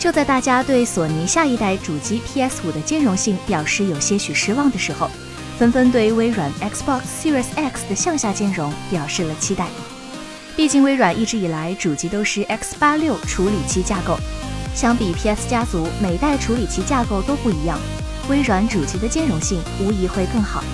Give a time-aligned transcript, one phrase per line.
[0.00, 5.10] 就在大家对索尼下一代主机 PS5 的兼容性表示有些许失望的时候，
[5.58, 9.66] 纷纷对微软 Xbox Series X 的向下兼容表示了期待。
[10.56, 14.18] 毕竟微软一直以来主机都是 X86 处理器架构，
[14.74, 17.78] 相比 PS 家族每代处理器架构都不一样，
[18.30, 20.64] 微软主机的兼容性无疑会更好。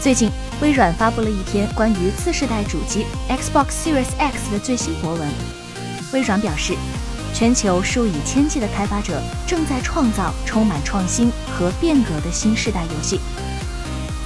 [0.00, 0.30] 最近，
[0.62, 5.28] 微软发布了一篇关于次世代主机 Xbox Series X 的最新博文。
[6.14, 6.74] 微软表示，
[7.32, 13.20] 全球数以千计的开发者正在创造充满创新和变革的新世代游戏。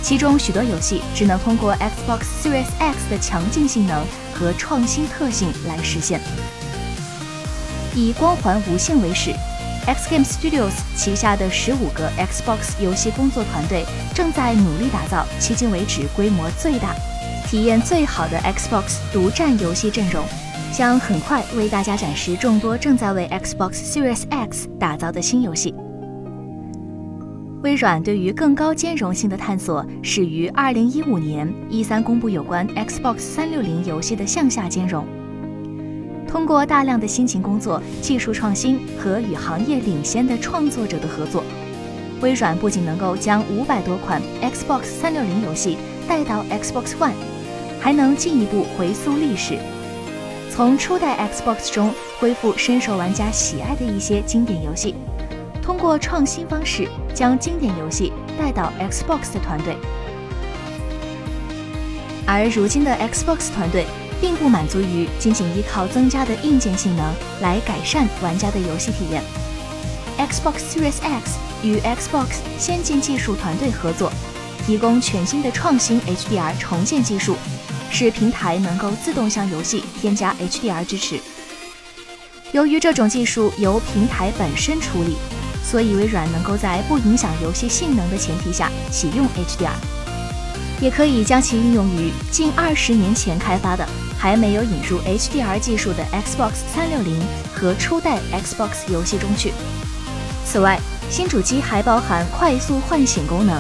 [0.03, 4.05] 其中许多游戏只能通过 Xbox Series X 的强劲性能
[4.35, 6.21] 和创新特性来实现。
[7.95, 9.33] 以《光环无限》为始
[9.87, 16.95] ，X Game Studios 旗下的十五个 Xbox 游戏工作团队正在努力打造迄今为止规模最大、
[17.49, 20.23] 体验最好的 Xbox 独占游戏阵容，
[20.77, 25.73] 将很快为大家展示众多正在为 Xbox Series X 打造的新游戏。
[27.63, 35.07] 微软对于更高兼容性的探索始于2015年一三公布有关 Xbox 360游戏的向下兼容。
[36.27, 41.45] 通过大量的辛勤工作、技术创新和与行业领先的创作者的合作，
[42.21, 45.79] 微软不仅能够将五百多款 Xbox 360游戏
[46.09, 47.13] 带到 Xbox One，
[47.81, 49.57] 还能进一步回溯历史，
[50.55, 54.95] 从初代 Xbox 中恢复深受玩家喜爱的一些经典游戏。
[55.61, 59.77] 通过创新方式将经典游戏带到 Xbox 的团队，
[62.25, 63.85] 而如今的 Xbox 团队
[64.21, 69.25] 并不满足于仅仅依靠增加的硬件性能来改善玩家的游戏体验。
[70.17, 72.27] Xbox Series X 与 Xbox
[72.61, 74.13] 先进技术团队合作，
[74.65, 77.35] 提供全新的创新 HDR 重建技术，
[77.95, 81.21] 是平台能够自动向游戏添加 HDR 支持。
[82.53, 85.17] 由于这种技术由平台本身处理。
[85.67, 89.73] 所以，微软能够在不影响游戏性能的前提下启用 HDR，
[90.79, 93.89] 也可以将其应用于近二十年前开发的
[94.19, 97.17] 还没有引入 HDR 技术的 Xbox 360
[97.55, 99.55] 和初代 Xbox 游戏中去。
[100.45, 100.79] 此外，
[101.11, 103.59] 新主机还包含快速唤醒功能，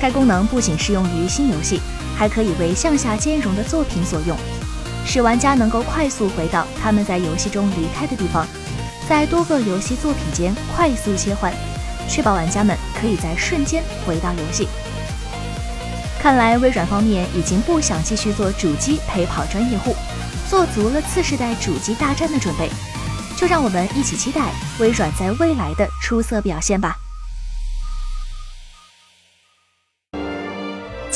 [0.00, 1.80] 该功能不仅适用于新游戏，
[2.18, 4.36] 还可以为向下兼容的作品所用，
[5.06, 8.44] 使玩家能够快速回到他们在游戏中离开的地方。
[9.08, 11.52] 在多个游戏作品间快速切换，
[12.08, 14.66] 确保玩家们可以在瞬间回到游戏。
[16.20, 19.94] 看来微软方面已经不想继续做主机陪跑专业户，
[20.50, 22.68] 做足了次世代主机大战的准备。
[23.36, 26.96] 就让我们一起期待微软在未来的出色表现吧。